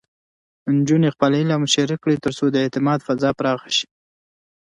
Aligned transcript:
نجونې 0.75 1.09
خپل 1.15 1.31
علم 1.39 1.61
شریک 1.73 1.99
کړي، 2.03 2.15
ترڅو 2.25 2.45
د 2.51 2.55
اعتماد 2.63 2.99
فضا 3.07 3.29
پراخه 3.39 3.69
شي. 3.77 3.87